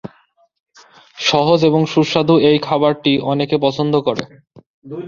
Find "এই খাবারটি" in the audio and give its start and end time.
2.49-3.13